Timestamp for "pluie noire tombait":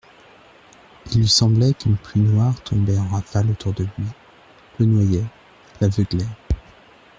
1.95-2.97